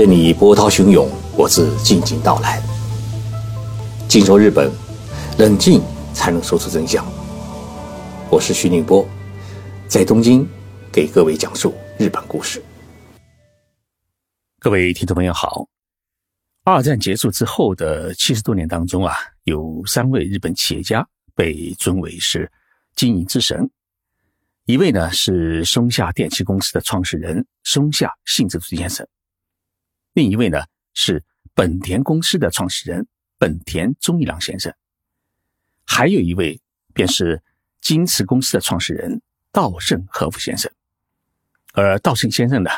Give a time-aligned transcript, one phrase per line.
[0.00, 2.58] 任你波涛汹涌，我自静静到来。
[4.08, 4.72] 静说日本，
[5.38, 5.82] 冷静
[6.14, 7.04] 才能说出真相。
[8.30, 9.06] 我是徐宁波，
[9.88, 10.48] 在东京
[10.90, 12.64] 给各位讲述日本故事。
[14.58, 15.68] 各位听众朋友好。
[16.64, 19.14] 二战结束之后的七十多年当中啊，
[19.44, 22.50] 有三位日本企业家被尊为是
[22.96, 23.70] 经营之神。
[24.64, 29.06] 一位呢是松下电器公司的创始人松下幸之助先生，
[30.12, 30.64] 另一位呢
[30.94, 31.24] 是
[31.54, 33.06] 本田公司的创始人
[33.38, 34.74] 本田忠一郎先生，
[35.86, 36.60] 还有一位
[36.92, 37.42] 便是
[37.80, 40.70] 京瓷公司的创始人稻盛和夫先生。
[41.72, 42.70] 而稻盛先生呢，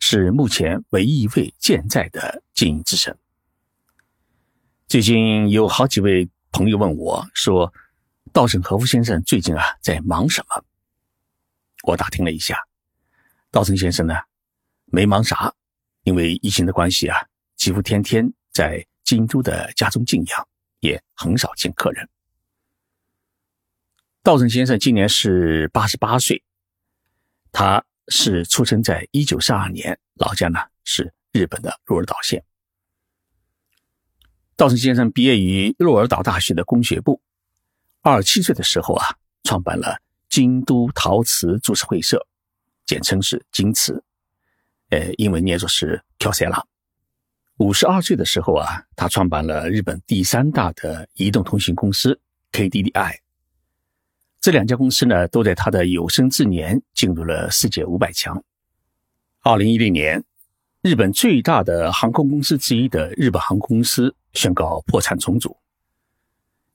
[0.00, 3.16] 是目前唯一一位健在的经营之神。
[4.88, 7.72] 最近有好几位朋友问我说
[8.32, 10.64] ：“稻盛和夫先生最近啊在忙什么？”
[11.84, 12.58] 我打听了一下，
[13.50, 14.14] 稻盛先生呢，
[14.86, 15.54] 没忙啥，
[16.08, 17.18] 因为疫情的关系啊，
[17.56, 20.48] 几乎天天在京都的家中静养，
[20.80, 22.08] 也很少见客人。
[24.22, 26.42] 稻盛先生今年是八十八岁，
[27.52, 32.42] 他是出生在一九三二年，老家呢是日本的鹿儿岛县。
[34.56, 37.20] 稻盛先生毕业于鹿儿岛大学的工学部，
[38.00, 39.08] 二十七岁的时候啊，
[39.42, 40.00] 创办了。
[40.30, 42.26] 京都陶瓷株式会社，
[42.86, 44.02] 简称是京瓷，
[44.90, 46.64] 呃，英文念作是 k 塞拉。
[47.58, 52.18] 五十二岁的时候啊，他创办了日本第三大的移动通信公司
[52.52, 53.16] KDDI。
[54.40, 58.42] 这两家公司呢，都在他的有生之年进入了世界五百强。
[59.42, 60.24] 二零一零年，
[60.80, 65.56] 日本最大的航空公司之一的日本航空公司宣告破产重组。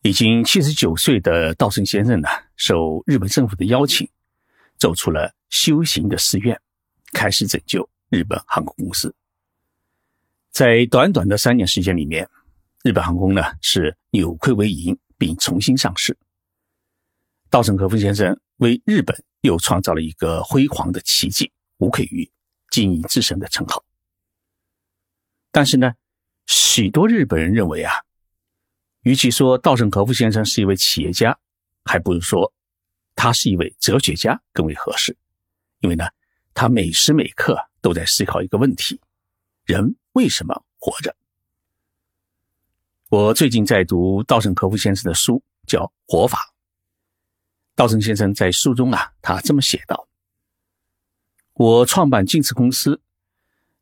[0.02, 2.27] 已经七十九岁的稻盛先生呢，
[2.58, 4.08] 受日本政府的邀请，
[4.77, 6.59] 走出了修行的寺院，
[7.14, 9.16] 开始拯救日本航空公司。
[10.52, 12.30] 在短短的三年时间里面，
[12.83, 16.15] 日本航空呢是扭亏为盈，并重新上市。
[17.49, 22.32] 稻盛和夫先生为日本又创造了一个辉煌的奇迹，无愧于
[22.70, 23.83] 经营之神的称号。
[25.52, 25.93] 但是呢，
[26.45, 27.93] 许多日本人认为啊。
[29.02, 31.36] 与其说稻盛和夫先生是一位企业家，
[31.83, 32.54] 还不如说
[33.15, 35.17] 他是一位哲学家更为合适。
[35.80, 36.05] 因为呢，
[36.54, 38.99] 他每时每刻都在思考一个问题：
[39.66, 41.14] 人为什么活着？
[43.10, 46.38] 我最近在读稻盛和夫先生的书，叫《活法》。
[47.76, 50.08] 稻盛先生在书中啊，他这么写道
[51.54, 53.02] ：“我创办京瓷公司，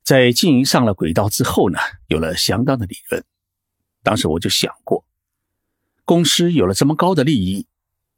[0.01, 3.23] 在经营上了轨道之后呢，有了相当的利润。
[4.01, 5.05] 当时我就想过。”
[6.05, 7.67] 公司有了这么高的利益，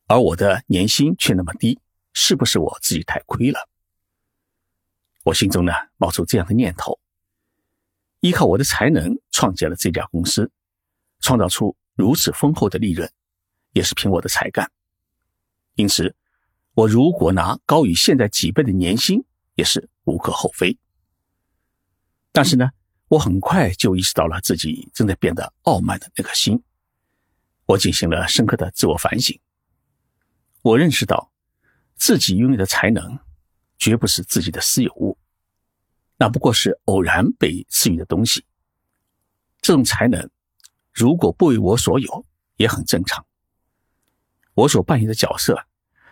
[0.07, 1.77] 而我的年薪却那么低，
[2.13, 3.69] 是不是我自己太亏了？
[5.23, 6.99] 我心中呢冒出这样的念头：
[8.19, 10.51] 依靠我的才能创建了这家公司，
[11.19, 13.09] 创造出如此丰厚的利润，
[13.71, 14.69] 也是凭我的才干。
[15.75, 16.15] 因此，
[16.73, 19.23] 我如果拿高于现在几倍的年薪，
[19.55, 20.77] 也是无可厚非。
[22.31, 22.71] 但是呢，
[23.07, 26.61] 我很快就意识到了自己正在变得傲慢的那颗心。
[27.65, 29.39] 我进行了深刻的自我反省。
[30.61, 31.31] 我认识到，
[31.95, 33.19] 自己拥有的才能，
[33.83, 35.17] 绝不是自己的私有物，
[36.15, 38.45] 那不过是偶然被赐予的东西。
[39.59, 40.29] 这种才能，
[40.93, 43.25] 如果不为我所有，也很正常。
[44.53, 45.65] 我所扮演的角色，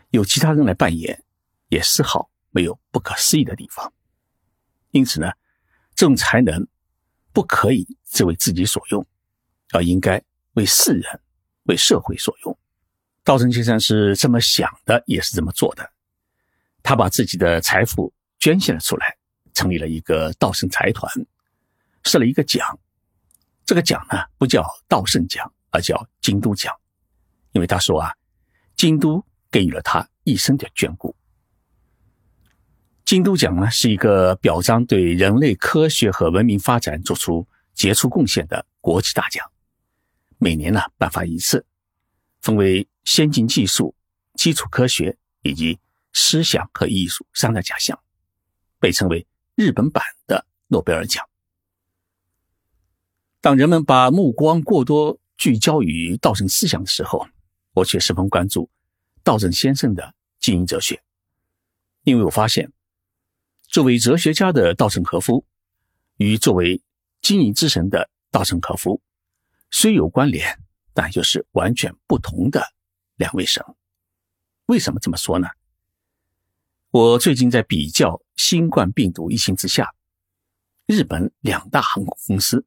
[0.09, 1.23] 由其他人来扮演，
[1.69, 3.93] 也丝毫没有不可思议的地方。
[4.89, 5.31] 因此呢，
[5.95, 6.67] 这种才能，
[7.31, 9.07] 不可以只为自己所用，
[9.71, 10.21] 而应该
[10.55, 11.21] 为世人。
[11.65, 12.59] 为社会所用，
[13.23, 15.89] 稻盛先生是这么想的，也是这么做的。
[16.83, 19.17] 他把自己的财富捐献了出来，
[19.53, 21.11] 成立了一个稻盛财团，
[22.03, 22.79] 设了一个奖。
[23.65, 26.75] 这个奖呢，不叫稻盛奖，而叫京都奖，
[27.51, 28.13] 因为他说啊，
[28.75, 31.15] 京都给予了他一生的眷顾。
[33.05, 39.45] 京都奖呢，是一个表彰对人类科学和文明发展做出杰出贡献的国际大奖。
[40.37, 41.65] 每年呢颁发一次，
[42.41, 43.95] 分为先进技术、
[44.33, 45.79] 基础科学以及
[46.13, 47.99] 思想和艺术三大奖项，
[48.79, 51.27] 被称为日本版的诺贝尔奖。
[53.39, 57.27] 当人们把目光过多聚焦于稻盛思想的时候，
[57.73, 58.69] 我却十分关注
[59.23, 61.01] 稻盛先生的经营哲学，
[62.03, 62.71] 因为我发现，
[63.63, 65.45] 作为哲学家的稻盛和夫
[66.17, 66.81] 与作为
[67.21, 69.01] 经营之神的稻盛和夫。
[69.71, 70.59] 虽有关联，
[70.93, 72.73] 但又是完全不同的
[73.15, 73.63] 两位神。
[74.65, 75.47] 为什么这么说呢？
[76.91, 79.95] 我最近在比较新冠病毒疫情之下，
[80.85, 82.65] 日本两大航空公司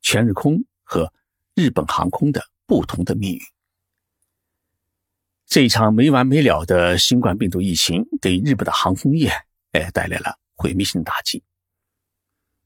[0.00, 1.12] 全日空和
[1.54, 3.40] 日本航空的不同的命运。
[5.44, 9.30] 这一场没完没了的新冠病毒疫情，对日本的航空业
[9.72, 11.44] 哎带来了毁灭性打击。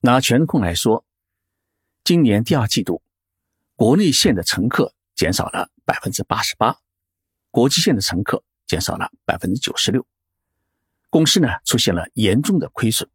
[0.02, 1.04] 拿全日空来说，
[2.04, 3.02] 今年第二季度，
[3.74, 6.78] 国内线的乘客减少了百分之八十八，
[7.50, 10.06] 国际线的乘客减少了百分之九十六，
[11.10, 13.08] 公司呢出现了严重的亏损，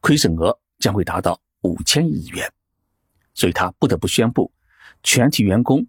[0.00, 2.52] 亏损额将会达到五千亿日元，
[3.34, 4.52] 所以他不得不宣布
[5.02, 5.86] 全体员工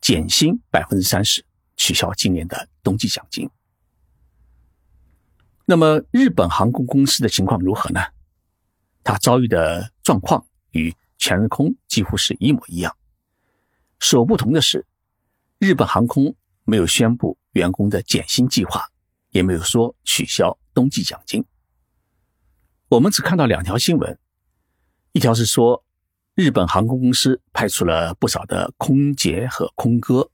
[0.00, 1.44] 减薪百分之三十，
[1.76, 3.48] 取消今年的冬季奖金。
[5.64, 8.00] 那么日本航空公司的情况如何呢？
[9.04, 12.94] 他遭遇的状况与全日空几乎是一模一样，
[14.00, 14.86] 所不同的是，
[15.58, 18.90] 日本航空没有宣布员工的减薪计划，
[19.30, 21.44] 也没有说取消冬季奖金。
[22.88, 24.18] 我们只看到两条新闻，
[25.12, 25.84] 一条是说，
[26.34, 30.30] 日本航空公司派出了不少的空姐和空哥，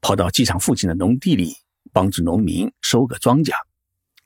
[0.00, 1.54] 跑到机场附近的农地里，
[1.92, 3.54] 帮助农民收割庄稼，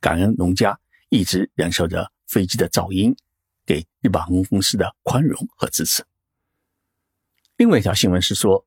[0.00, 3.17] 感恩农家一直忍受着飞机的噪音。
[3.67, 6.05] 给日本航空公司的宽容和支持。
[7.56, 8.67] 另外一条新闻是说，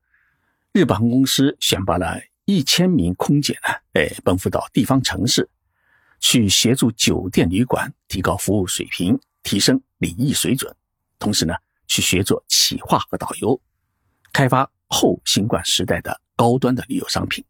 [0.72, 5.50] 日本航空公司选拔了一千名空姐呢，哎，奔赴到地方城市，
[6.20, 10.76] 去协助酒店旅馆提高服务水平，提升礼仪水准，
[11.18, 11.54] 同时呢，
[11.88, 13.60] 去学做企划和导游，
[14.34, 17.44] 开发后新冠时代的高端的旅游商品，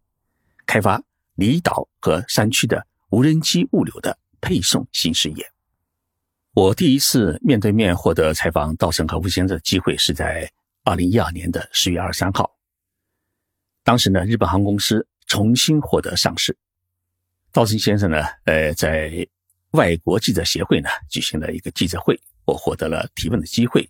[0.66, 1.02] 开发
[1.36, 5.52] 离岛和山区的无人机物流的配送新事业。
[6.54, 10.48] 我第一次面对面获得采访稻盛和夫先生的机会是在
[10.84, 12.53] 二零一二年的十月二十三号。
[13.84, 16.58] 当时呢，日本航空公司重新获得上市。
[17.52, 19.28] 稻盛先生呢，呃，在
[19.72, 23.90] 外国记者协会呢举行了一个记者会，我获得了提问的机会，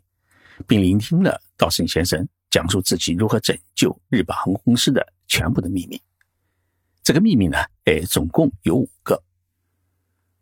[0.67, 6.01] 并聆听了稻盛先生讲述自己如何拯救日本航空公司的全部的秘密。
[7.03, 9.23] 这个秘密呢，哎，总共有五个。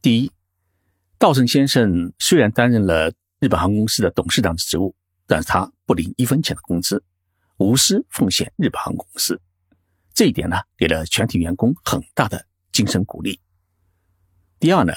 [0.02, 0.32] 第一。
[1.18, 4.96] 稻盛先生虽然担任了日本航空公司的董事长的职务，
[5.28, 7.04] 但是他不领一分钱的工资，
[7.62, 9.40] 无私奉献日本航空公司。
[10.14, 13.40] 这一点呢，给了全体员工很大的精神鼓励。
[14.60, 14.94] 第二呢，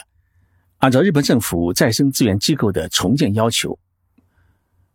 [0.78, 3.78] 按照日本政府再生资源机构的重建要求，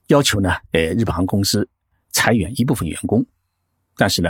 [0.07, 1.69] 要求呢，呃，日本航空公司
[2.11, 3.25] 裁员一部分员工，
[3.95, 4.29] 但是呢，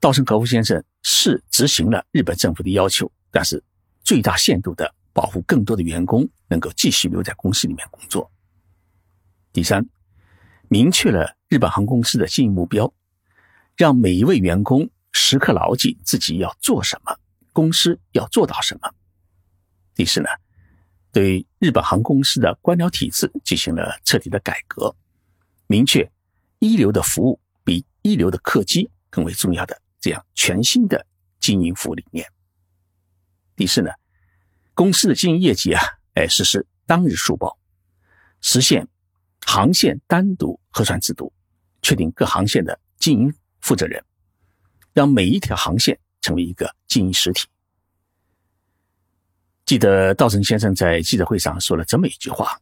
[0.00, 3.62] 稻盛和夫先生是执行了日本政府的要求，但是
[4.02, 4.94] 最大限度的。
[5.14, 8.32] 保护更多的员工能够继续留在公司里面工作。
[9.52, 9.86] 第三，
[10.70, 12.90] 明确了日本航空公司的经营目标，
[13.76, 17.14] 让每一位员工时刻牢记自己要做什么，
[17.52, 18.90] 公司要做到什么。
[19.94, 20.30] 第四呢，
[21.12, 24.96] 对日本航空公司的官僚体制进行了彻底的改革，
[25.66, 26.10] 明确
[26.58, 31.06] 一流的服务比一流的客机更为重要的这样全新的
[31.38, 32.26] 经营服务理念。
[33.54, 33.90] 第四呢。
[34.72, 35.82] 公司的经营业绩啊，
[36.14, 37.58] 哎，实施当日速报，
[38.40, 38.88] 实现
[39.44, 41.30] 航线单独核算制度，
[41.82, 44.02] 确定各航线的经营负责人，
[44.92, 47.46] 让每一条航线成为一个经营实体。
[49.66, 52.58] 记得稻盛先生在记者会上说了这么一句话，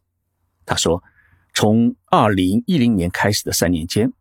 [0.65, 1.01] 他说
[1.55, 4.11] ：“从二零一零年开始的三年间，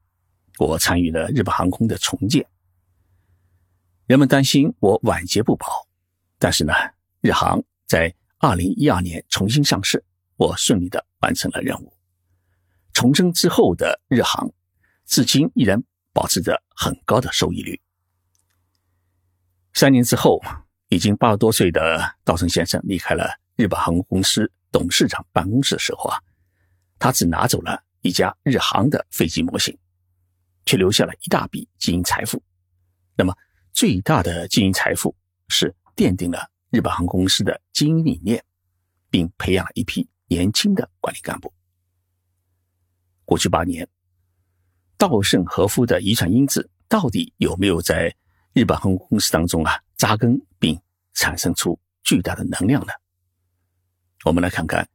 [0.58, 2.46] 我参与了日本航空的重建。
[4.06, 5.66] 人们担心我晚节不保，
[6.38, 6.72] 但是呢，
[7.20, 10.04] 日航。”在二零一二年重新上市，
[10.36, 11.92] 我顺利的完成了任务。
[12.92, 14.48] 重生之后的日航，
[15.10, 17.80] 至今依然保持着很高的收益率。
[19.72, 20.40] 三年之后，
[20.86, 26.22] 已经八十多岁的稻盛先生离开了日本航空公司董事长办公室的时候啊，
[26.96, 29.76] 他只拿走了一家日航的飞机模型，
[30.64, 32.40] 却留下了一大笔经营财富。
[33.16, 33.36] 那么，
[33.72, 35.16] 最大的经营财富
[35.48, 36.48] 是奠定了。
[36.70, 38.44] 日本航空公司的经营理念，
[39.10, 41.52] 并培养了一批年轻的管理干部。
[43.24, 43.88] 过去八年，
[45.00, 48.14] 稻盛和夫的遗传因子到底有没有在
[48.52, 50.78] 日本航空公司当中啊扎根，并
[51.14, 52.92] 产生出巨大的能量呢？
[54.26, 54.86] 我们来看看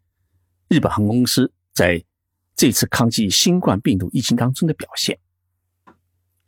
[0.67, 2.05] 日本航空公司在
[2.55, 5.17] 这次抗击新冠病毒疫情当中的表现。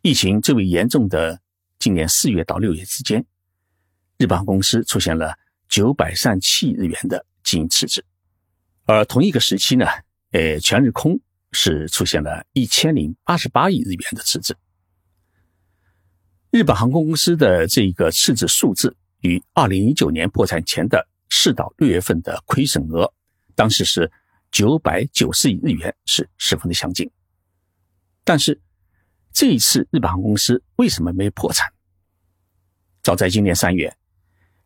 [0.04, 1.42] 疫情最为严重的
[1.80, 3.26] 今年四月到六月之间。
[4.20, 5.34] 日本航空公司出现了
[5.68, 8.06] 九百三七亿日元的经营赤字，
[8.86, 9.88] 而同一个时期呢，
[10.30, 11.20] 呃，全日空
[11.60, 14.56] 是出现了一千零八十八亿日元的赤字。
[16.52, 23.12] 日本航空公司的这个赤字数字与二零一九年破产前的四到六月份的亏损额，
[23.56, 24.12] 当时是
[24.52, 27.10] 九百九十亿日元是十分的相近。
[28.24, 28.62] 但是
[29.34, 31.68] 这一次日本航空公司为什么没破产？
[33.02, 33.98] 早在今年三月，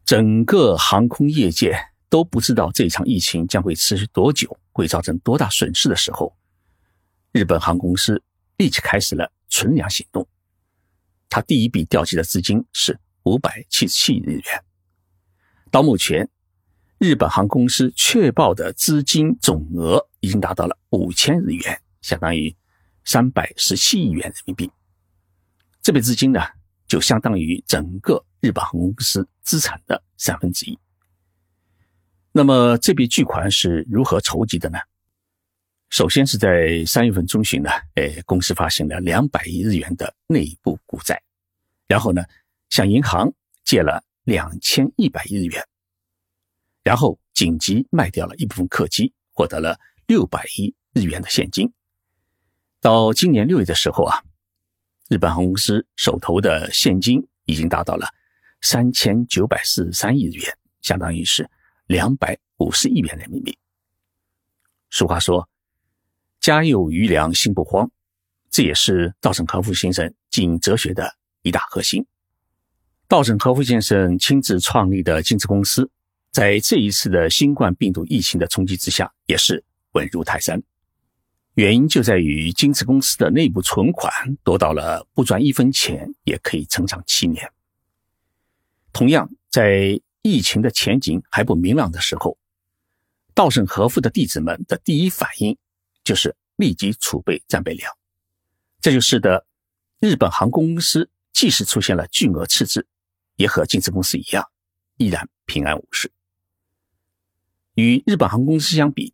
[0.04, 1.74] 整个航空业界
[2.10, 6.36] 都不知道这场疫情将会持续多久，会造成多大损失的时候，
[7.32, 8.22] 日本航空公司
[8.58, 10.28] 立即开始了存粮行动。
[11.30, 14.64] 他第一笔调集的资金是五百七十七亿日元。
[15.70, 16.30] 到目前，
[16.98, 22.54] 日本航空公司确报的资金总额已经达到了五千日元，相当于
[23.06, 24.70] 三百十七亿元人民币。
[25.82, 26.42] 这笔资金呢，
[26.86, 28.26] 就相当于整个。
[28.42, 30.78] 日本航空公司资产的三分之一。
[32.32, 34.80] 那么这笔巨款是如何筹集的呢？
[35.92, 41.22] 首先是在三月份中旬呢，哎，公司发行了两百亿日元的内部股债，
[41.86, 42.24] 然后呢，
[42.70, 43.30] 向银行
[43.66, 45.68] 借了两千一百亿日元，
[46.82, 51.70] 然后紧急卖掉了一部分客机，获得了六百亿日元的现金。
[52.80, 54.24] 到今年六月的时候啊，
[55.10, 58.08] 日本航空公司手头的现金已经达到了。
[58.62, 61.50] 三千九百四十三亿日元，相当于是
[61.88, 63.58] 两百五十亿元人民币。
[64.92, 65.50] 俗话说
[66.42, 67.90] ：“家有余粮，心不慌。”
[68.52, 72.06] 这也是稻盛和夫先生经营哲学的一大核心。
[73.08, 75.90] 稻盛和夫先生亲自创立的金瓷公司，
[76.32, 80.62] 在这一次的新冠病毒疫情的冲击之下，也是稳如泰山。
[81.54, 84.12] 原因就在于金瓷公司的内部存款
[84.44, 87.52] 多到了不赚一分钱也可以成长七年。
[88.94, 92.38] 同样，在疫情的前景还不明朗的时候，
[93.34, 95.58] 稻盛和夫的弟子们的第一反应
[96.12, 97.90] 就是立即储备战备粮，
[98.82, 99.46] 这就使得
[100.02, 102.86] 日本航空公司即使出现了巨额赤字，
[103.38, 104.46] 也和金瓷公司一样，
[104.98, 106.12] 依然平安无事。
[107.76, 109.14] 与日本航空公司相比，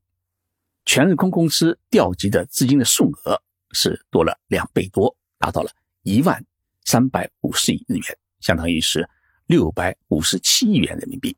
[0.86, 5.70] 全日空公司调集的资金的数额是多了两倍多，达到了
[6.02, 6.44] 一万
[6.84, 9.08] 三百五十亿日元，相当于是。
[9.46, 11.38] 六百五十七亿元人民币。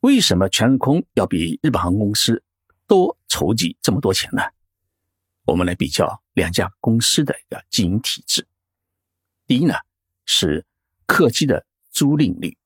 [0.00, 2.42] 为什么全日空要比日本航空公司
[2.88, 4.42] 多筹集这么多钱呢？
[5.46, 8.46] 我们来比较两家公司的一个经营体制。
[9.46, 9.74] 第一呢
[10.26, 10.66] 是
[11.06, 12.58] 客机的租赁率。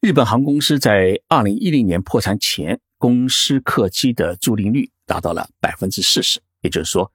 [0.00, 7.12] 日本航空公司在二零一零年破产前，公司客机的租赁率达到了百分之四十，也就是说，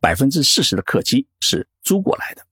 [0.00, 2.46] 百分之四十的客机是租过来的。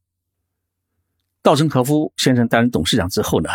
[1.40, 3.48] 稻盛和夫先生担任董事长之后呢，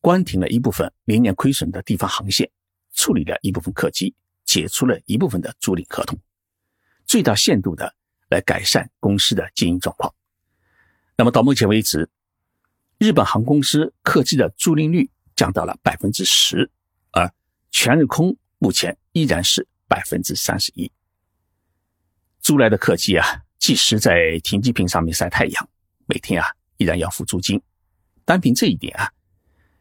[0.00, 2.50] 关停了一部分连年亏损的地方航线，
[2.92, 4.12] 处理了一部分客机，
[4.48, 6.18] 解除了一部分的租赁合同，
[7.04, 7.94] 最大限度的
[8.30, 10.14] 来改善公司的经营状况。
[11.18, 12.08] 那么到目前为止，
[12.96, 16.70] 日本航空公司客机的租赁率降到了百分之十，
[17.10, 17.30] 而
[17.70, 20.90] 全日空目前依然是百分之三十一。
[22.40, 25.68] 租来的客机啊，即使在停机坪上面晒太阳，
[26.06, 26.48] 每天啊。
[26.78, 27.60] 依然要付租金，
[28.24, 29.10] 单凭这一点啊，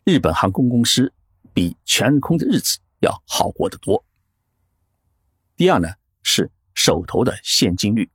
[0.03, 1.13] 日本航空公司
[1.53, 4.03] 比全日空的日子要好过得多。
[5.57, 5.89] 第二呢
[6.21, 8.09] 是手头的现金率。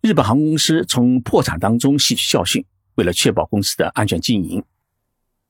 [0.00, 4.62] 日本航空公司从破产当中吸取教训，为了确保公司的安全经营，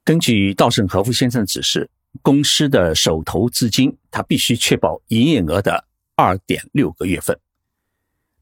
[0.05, 7.41] 根据稻盛和夫先生的指示，公司的手头资金它必须确保营业额的二点六个月份。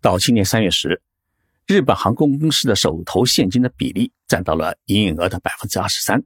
[0.00, 1.00] 到今年三月时。
[1.64, 6.20] 日本航空公司的手头现金的比例占到了营业额的百分之二十三，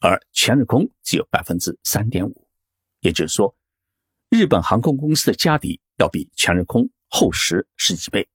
[0.00, 2.46] 而全日空只有百分之三点五，
[3.00, 3.56] 也就是说，
[4.32, 8.26] 日本航空公司的家底要比全日空厚实十几倍。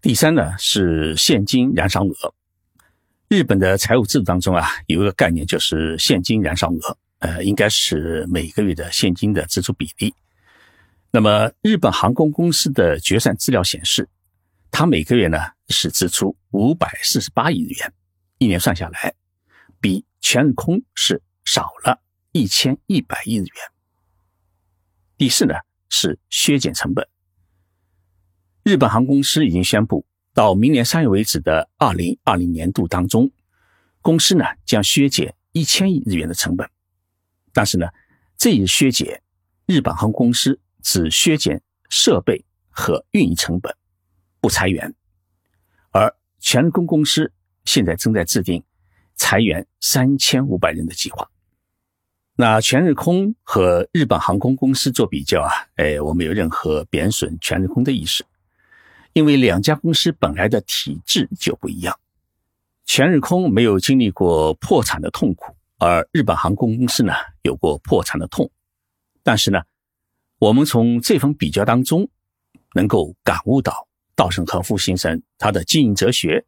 [0.00, 2.34] 第三呢是现金燃烧额，
[3.28, 10.14] 日本的财务制度当中啊有一个概念就是现金燃烧额，呃，应该是每个月的现金的支出比例。
[11.10, 14.08] 那么日本航空公司的决算资料显示。
[14.70, 15.38] 它每个月呢
[15.68, 17.92] 是支出五百四十八亿日元，
[18.38, 19.14] 一年算下来，
[19.78, 22.00] 比全日空是少了
[22.32, 23.75] 一千一百亿日元。
[25.18, 25.54] 第四呢
[25.88, 27.08] 是削减成本。
[28.62, 30.04] 日本航空公司已经宣布，
[30.34, 33.30] 到明年三月为止的二零二零年度当中，
[34.02, 36.68] 公司呢将削减一千亿日元的成本。
[37.52, 37.86] 但是呢，
[38.36, 39.22] 这一削减，
[39.66, 43.74] 日本航空公司只削减设备和运营成本。
[44.38, 44.94] 不裁员，
[45.90, 47.32] 而全日空公司
[47.64, 48.62] 现在正在制定
[49.16, 51.28] 裁员三千五百人的计划。
[52.38, 58.26] 那全日空和日本航空公司做比较啊，哎，我没有任何贬损全日空的意思，
[59.14, 61.98] 因为两家公司本来的体制就不一样。
[62.84, 68.50] 全日空没有经历过破产的痛苦，而日本航空公司呢有过破产的痛，
[69.22, 69.62] 但是呢，
[70.38, 72.06] 我们从这份比较当中，
[72.74, 76.44] 能够感悟到稻盛和夫先生他的经营哲学，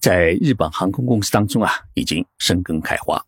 [0.00, 3.22] 在日本航空公司当中啊，已经生根开花。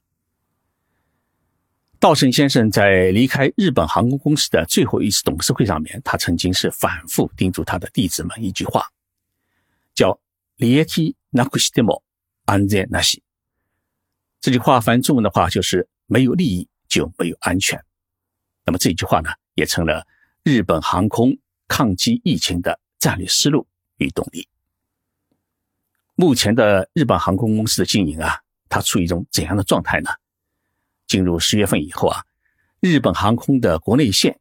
[1.99, 8.85] 稻盛先生在离开日本航空公司的最后一次董事会上面，他曾经是反复叮嘱他的弟子们一句话，
[9.95, 10.19] 叫“
[10.57, 12.03] 利益なくしても
[12.45, 13.21] 安全なし”。
[14.39, 17.83] 这句话翻译中文的话就是“没有利益就没有安全”。
[18.65, 20.05] 那么这句话呢，也成了
[20.43, 21.35] 日本航空
[21.67, 23.65] 抗击疫情的战略思路
[23.97, 24.47] 与动力。
[26.13, 30.11] 目前的日本航空公司的经营啊，它处于一种怎样的状态呢？
[31.10, 32.22] 进入十月份以后啊，
[32.78, 34.38] 日本航空的国内线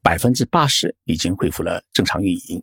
[0.00, 2.62] 百分之八十已经恢复了正常运营，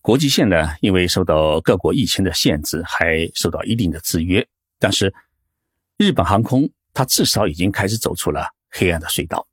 [0.00, 4.46] 国际线呢，因为受到各国疫情的限制，还受到一定的制约。
[4.78, 5.12] 但是，
[5.96, 9.44] 日本航空它至少已经开始走出了黑暗的隧道。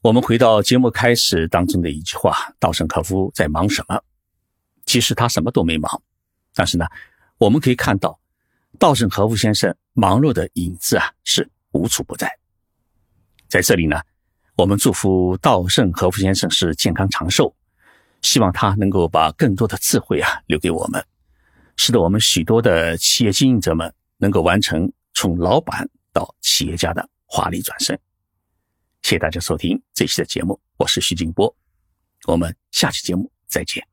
[0.00, 4.02] 我们回到节目开始当中的一句话：稻盛和夫在忙什么？
[4.86, 6.02] 其实他什么都没忙，
[6.54, 6.86] 但是呢，
[7.36, 8.18] 我们可以看到。
[8.78, 12.38] 稻盛和夫先生忙碌的影子啊，是无处不在。
[13.50, 14.00] 在这里呢，
[14.56, 17.54] 我们祝福稻盛和夫先生是健康长寿，
[18.22, 21.04] 希望他能够把更多的智慧啊留给我们，
[21.76, 28.00] 使得我们许多的企业经营者们能够完成从老板到企业家的华丽转身。
[29.02, 31.54] 谢谢大家收听这期的节目，我是徐静波，
[32.26, 33.86] 我们下期节目再见。